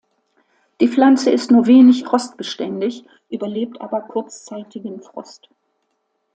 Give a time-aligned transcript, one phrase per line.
[0.79, 5.51] Die Pflanze ist nur wenig frostbeständig, überlebt aber kurzzeitigen Frost.